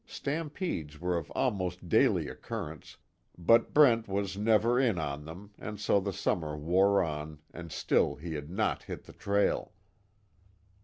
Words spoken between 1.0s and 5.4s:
of almost daily occurrence, but Brent was never in on